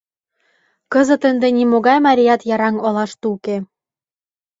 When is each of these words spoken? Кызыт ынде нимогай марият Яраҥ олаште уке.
Кызыт 0.93 1.21
ынде 1.29 1.47
нимогай 1.57 1.97
марият 2.07 2.41
Яраҥ 2.55 2.75
олаште 2.87 3.25
уке. 3.33 3.57